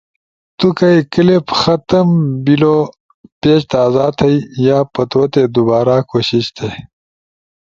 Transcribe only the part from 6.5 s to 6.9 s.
تھئی۔